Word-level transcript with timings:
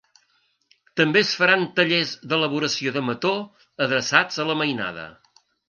També 1.01 1.21
es 1.25 1.33
faran 1.41 1.65
tallers 1.81 2.15
d’elaboració 2.33 2.95
de 2.97 3.05
mató 3.13 3.35
adreçats 3.89 4.43
a 4.47 4.51
la 4.51 4.59
mainada. 4.65 5.09